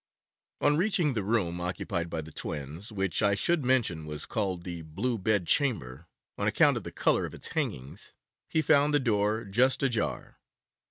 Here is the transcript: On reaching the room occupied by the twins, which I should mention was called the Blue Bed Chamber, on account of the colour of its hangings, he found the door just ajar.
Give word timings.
On 0.61 0.77
reaching 0.77 1.13
the 1.13 1.21
room 1.21 1.61
occupied 1.61 2.09
by 2.09 2.21
the 2.21 2.31
twins, 2.31 2.91
which 2.91 3.21
I 3.21 3.35
should 3.35 3.63
mention 3.63 4.07
was 4.07 4.25
called 4.25 4.63
the 4.63 4.81
Blue 4.81 5.19
Bed 5.19 5.45
Chamber, 5.45 6.07
on 6.39 6.47
account 6.47 6.75
of 6.75 6.81
the 6.81 6.91
colour 6.91 7.27
of 7.27 7.35
its 7.35 7.49
hangings, 7.49 8.15
he 8.49 8.63
found 8.63 8.95
the 8.95 8.99
door 8.99 9.45
just 9.45 9.83
ajar. 9.83 10.39